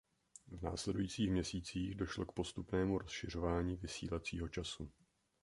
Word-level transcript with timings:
V 0.47 0.61
následujících 0.61 1.29
měsících 1.31 1.95
došlo 1.95 2.25
k 2.25 2.31
postupnému 2.31 2.97
rozšiřování 2.97 3.75
vysílacího 3.75 4.47
času. 4.49 4.91